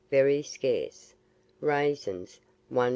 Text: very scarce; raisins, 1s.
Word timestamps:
very 0.09 0.41
scarce; 0.41 1.13
raisins, 1.61 2.39
1s. 2.73 2.89